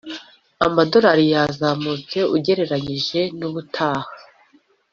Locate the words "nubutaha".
3.37-4.09